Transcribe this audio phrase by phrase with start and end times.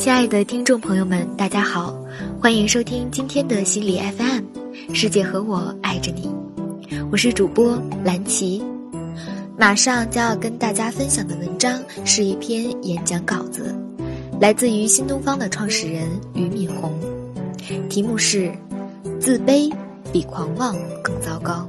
[0.00, 1.94] 亲爱的听众朋友们，大家好，
[2.40, 6.26] 欢迎收听今天的心理 FM，世界和我爱着你，
[7.12, 8.64] 我是主播蓝琪。
[9.58, 13.74] 马上将要跟大家分享的文章是一篇演讲稿子，
[14.40, 16.98] 来自于新东方的创始人俞敏洪，
[17.90, 18.50] 题目是
[19.20, 19.70] “自卑
[20.10, 21.68] 比狂妄更糟糕”。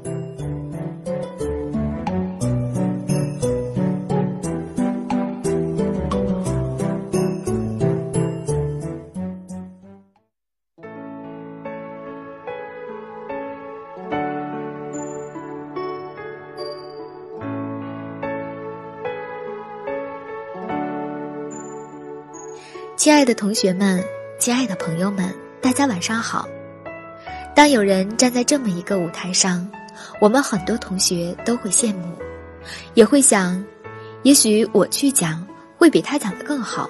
[23.02, 24.00] 亲爱的同学们，
[24.38, 26.48] 亲爱的朋友们，大家晚上好。
[27.55, 29.68] 当有人站在这么一个舞台上，
[30.20, 32.16] 我们很多同学都会羡慕，
[32.94, 33.66] 也会想，
[34.21, 35.43] 也许我去讲
[35.80, 36.88] 会比他讲的更好。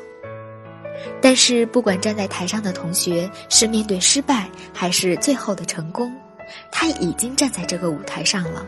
[1.22, 6.14] 但是，不管站在台上的同学是面对失败，还是最后的成功，
[6.70, 8.66] 他已经站在这个舞台上了，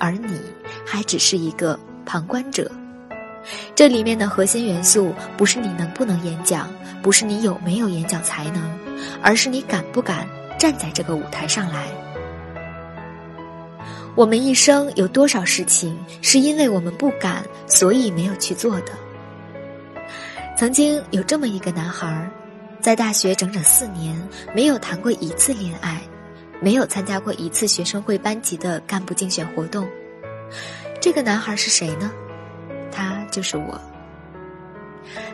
[0.00, 0.40] 而你
[0.84, 2.68] 还只是一个旁观者。
[3.74, 6.68] 这里面的核心元素不是你能不能演讲，
[7.02, 8.62] 不是你有没有演讲才能，
[9.22, 10.26] 而是你敢不敢
[10.58, 11.86] 站在这个舞台上来。
[14.14, 18.92] 我们一生有多少事情是因为我们不敢，所以没有去做的？
[20.56, 22.26] 曾经有这么一个男孩，
[22.80, 24.18] 在大学整整四年
[24.54, 26.00] 没有谈过一次恋爱，
[26.60, 29.86] 没有参加过一次学生会班级的干部竞选活动。
[30.98, 32.10] 这个男孩是谁呢？
[33.36, 33.78] 就是我。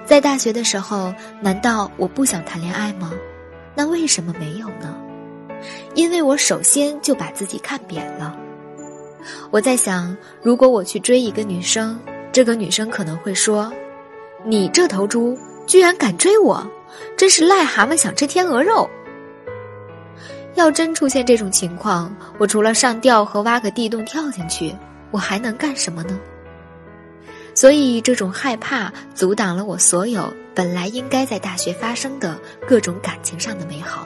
[0.04, 3.12] 在大学的时候，难道我不想谈恋爱吗？
[3.76, 4.96] 那为什么没有呢？
[5.94, 8.36] 因为我首先就把自己看扁了。
[9.52, 11.96] 我在想，如果我去追一个女生，
[12.32, 13.72] 这个女生可能会说
[14.44, 16.68] ：“你这头猪居然敢追我，
[17.16, 18.90] 真是癞蛤蟆想吃天鹅肉。”
[20.54, 24.74] 要真出现这种情况，我除了上吊和挖个地洞跳进去，
[25.12, 26.18] 我还能干什么呢？
[27.62, 32.36] 所以，这种害怕阻挡了我所有本来应该在大学发生的
[32.66, 34.04] 各种感情上的美好。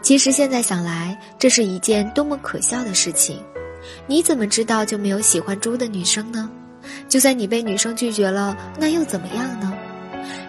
[0.00, 3.42] 其实现在想来，这是一件多么可笑的事情！
[4.06, 6.48] 你怎么知道就没有喜欢猪的女生呢？
[7.08, 9.76] 就算你被女生拒绝了，那又怎么样呢？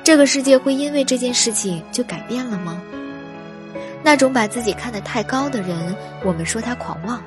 [0.04, 2.80] 这个世界会因为这件事情就改变了吗？
[4.04, 7.20] 那种把自己看得太高的人，我们说他狂妄。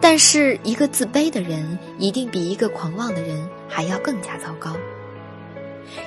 [0.00, 4.76] 但是，一个自卑的人一定比一个狂妄的人还要更加糟糕。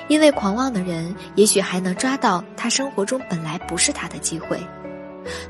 [0.08, 4.58] 因为狂妄的人也许还能抓到他生活中本来不是他的机会，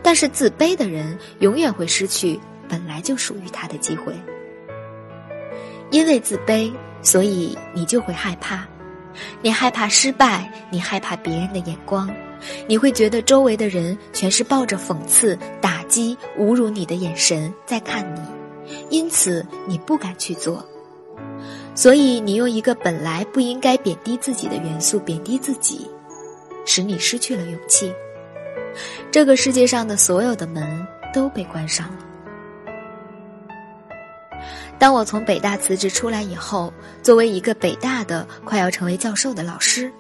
[0.02, 2.38] 但是自卑的人永远会失去
[2.68, 4.14] 本来就属于他的机会。
[5.90, 8.66] 因为自卑，所以你就会害怕，
[9.42, 12.08] 你害怕失败，你害怕别人的眼光。
[12.66, 18.20] 你会觉得周围的人全是抱着讽刺、打击、侮辱你的眼神在看你，
[18.90, 20.64] 因此你不敢去做。
[21.74, 25.88] 所以你用一个本来不应该贬低自己的元素贬低自己，
[26.66, 27.92] 使你失去了勇气。
[29.10, 31.98] 这个世界上的所有的门都被关上了。
[34.78, 36.72] 当我从北大辞职出来以后，
[37.02, 39.92] 作为一个北大的快要成为教授的老师。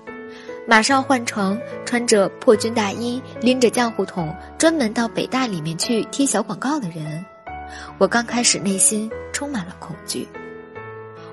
[0.68, 7.24] 马上换成穿着破军大衣、拎着浆糊桶，专门到北大里面去贴小广告的人，
[7.96, 10.28] 我刚开始内心充满了恐惧。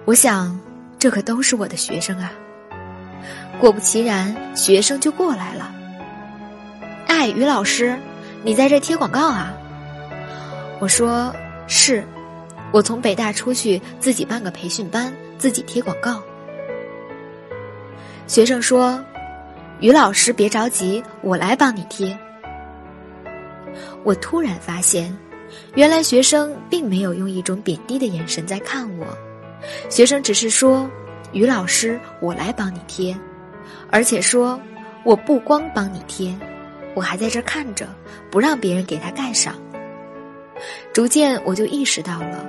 [0.06, 0.58] 我想，
[0.98, 2.32] 这可都是我的学生啊。
[3.60, 5.76] 果不其然，学生就过来了。
[7.08, 8.00] 哎，于老师，
[8.42, 9.54] 你在这贴广告啊？
[10.80, 11.36] 我说
[11.68, 12.08] 是，
[12.72, 16.24] 我从北大出去，自己办个培训班，自己贴广告。
[18.28, 18.98] 学生说。
[19.82, 22.18] 于老师，别着急，我来帮你贴。
[24.04, 25.16] 我突然发现，
[25.76, 29.06] 原来学生并没有用一种贬低的眼神在看我，
[29.90, 30.90] 学生只是说
[31.34, 33.16] ：“于老师，我来帮你贴。”
[33.92, 34.60] 而且说
[35.04, 36.34] ：“我不光帮你贴，
[36.94, 37.88] 我还在这看着，
[38.32, 39.56] 不让别人给他盖上。”
[40.94, 42.46] 逐渐，我就意识到了，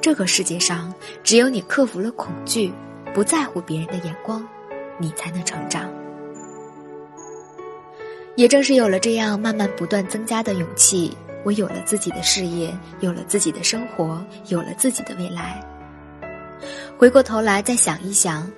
[0.00, 0.92] 这个世界上，
[1.22, 2.72] 只有你克服了恐惧，
[3.14, 4.44] 不在乎别人的眼光，
[4.98, 5.88] 你才能成长。
[8.40, 11.14] 也正是有了这样慢慢不断增加的勇气，
[11.44, 15.62] 我有了自己的事业，有了自己的生活，有了自己的未来。
[16.96, 18.50] 回过头来再想一想，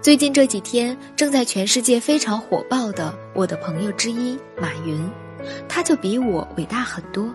[0.00, 5.06] 最近这几天正在全世界非常火爆的我的朋友之一马云，
[5.68, 7.28] 他就比我伟大很多。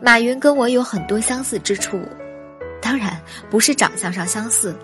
[0.00, 2.00] 马云跟我有很多相似之处，
[2.80, 3.16] 当然
[3.48, 4.76] 不是长相上相似，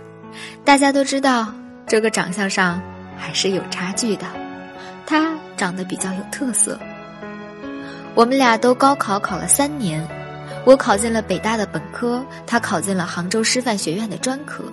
[0.65, 1.53] 大家都知道
[1.89, 2.81] 这个长相上
[3.17, 4.25] 还是有差距的。
[5.05, 6.78] 他长得比较有特色。
[8.14, 10.02] 我们俩都高考考了三年，
[10.64, 14.64] 我考进了北大的本科，他考进了杭州师范学院的专科。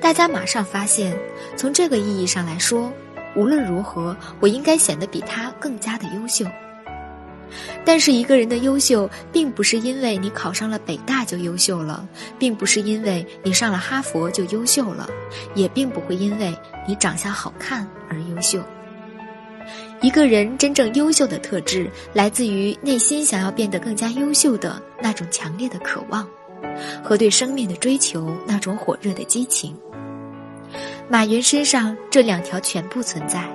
[0.00, 1.16] 大家马上发现，
[1.56, 2.92] 从这个意义上来说，
[3.34, 6.44] 无论如何，我应该显得比他更加的优秀。
[7.84, 12.06] 但是一个人的优秀，并不是因为你考上了北大就优秀了，
[12.38, 15.08] 并不是因为你上了哈佛就优秀了，
[15.54, 16.56] 也并不会因为
[16.86, 18.62] 你长相好看而优秀。
[20.02, 26.26] 一个人真正优秀的特质，来自于内心想要变得更加优秀的那种强烈的渴望，
[27.04, 29.76] 和对生命的追求那种火热的激情。
[31.08, 33.48] 马云身上这两条全部存在。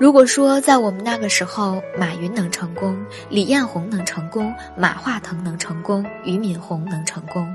[0.00, 7.54] 如果说在我们那个时候，马云能成功，李彦宏能成功，马化腾能成功，俞敏洪能成功，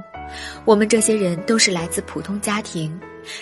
[0.65, 2.97] 我们这些人都是来自普通家庭。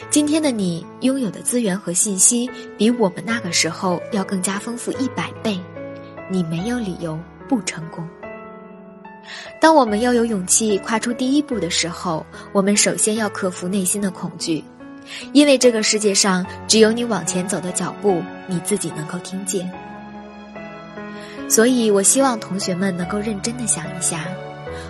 [0.09, 5.59] 今天的你拥有的资源和信息，比我们那个时候要更加丰富一百倍，
[6.29, 7.17] 你没有理由
[7.47, 8.07] 不成功。
[9.59, 14.63] 当我们要有勇气跨出第一步的时候，我们首先要克服内心的恐惧。
[15.31, 19.71] 因为这个世界上只有你往前走的脚步，你自己能够听见。
[21.47, 24.25] 所以我希望同学们能够认真的想一下：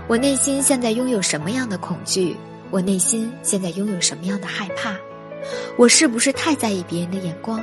[0.08, 2.34] 我内心现在拥有什么样的恐惧？
[2.72, 4.96] 我内心现在拥有什么样的害怕？
[5.78, 7.62] 我是不是太在意别人的眼光？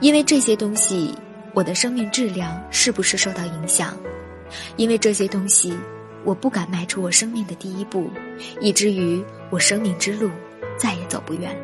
[0.00, 1.14] 因为这些东西，
[1.52, 3.94] 我的生命质量是不是受到影响？
[4.76, 5.76] 因为这些东西，
[6.24, 8.10] 我不敢迈出我生命的第一步，
[8.62, 10.30] 以至于我生命之路。
[10.78, 11.54] 再也走不远。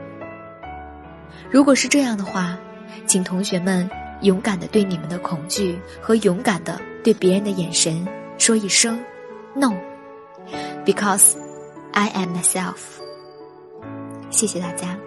[1.50, 2.58] 如果是这样的话，
[3.06, 3.88] 请同学们
[4.20, 8.06] 勇敢的对你们的恐惧和勇敢的对别人的眼神
[8.36, 9.02] 说一声
[9.56, 11.36] “no”，because
[11.92, 13.00] I am myself。
[14.30, 14.98] 谢谢大家。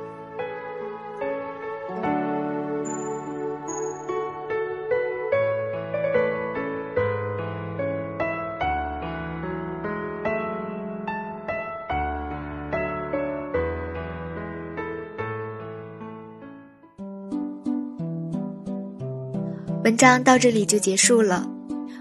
[19.90, 21.48] 文章到这里就结束了，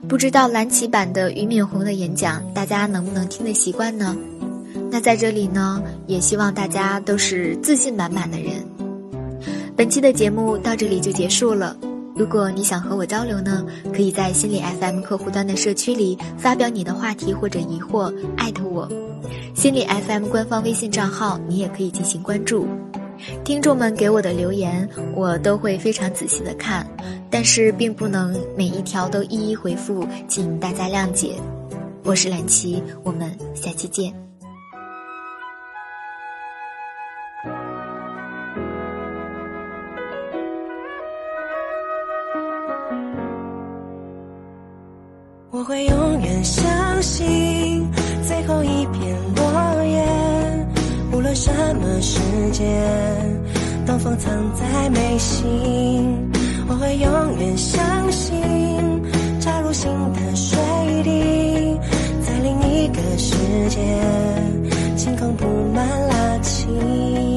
[0.09, 4.17] 不知道蓝旗版的俞敏洪的演讲，大家能不能听得习惯呢？
[4.91, 8.55] 那在这里呢，也希望大家都是自信满满的人。
[9.77, 11.77] 本期的节目到这里就结束了。
[12.17, 18.89] 如果你想和我交流呢，可以在心理 FM 客户端的社区里发表你的话题或者疑惑，艾特我。
[19.55, 22.67] 心理 FM 官方微信账号你也可以进行关注。
[23.45, 26.87] 听众们给我的留言，我都会非常仔细的看，
[27.31, 31.35] 但是并不能每一条都一一回复，请大家谅解。
[32.05, 34.13] 我是蓝琪，我们下期见。
[45.51, 47.87] 我会永远相信
[48.23, 49.28] 最后一片。
[52.01, 52.21] 时
[52.53, 52.65] 间，
[53.87, 55.47] 东风藏在眉心，
[56.69, 58.41] 我会永远相信，
[59.41, 60.59] 插入心的水
[61.03, 61.79] 滴，
[62.21, 63.35] 在另一个世
[63.69, 63.79] 界，
[64.97, 67.28] 晴空布满拉青。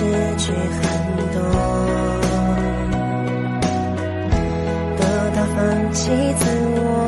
[0.00, 0.06] 失
[0.38, 1.42] 去很多
[4.96, 6.99] 得到放弃自我。